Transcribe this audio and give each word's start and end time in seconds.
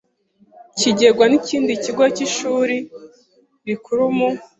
kigengwa 0.77 1.25
n 1.27 1.33
ikindi 1.39 1.71
kigo 1.83 2.03
cy 2.15 2.23
ishuri 2.27 2.77
rikuru 3.67 4.03
mu 4.17 4.29